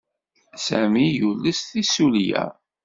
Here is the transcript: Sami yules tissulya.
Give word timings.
Sami 0.65 1.05
yules 1.17 1.59
tissulya. 1.69 2.43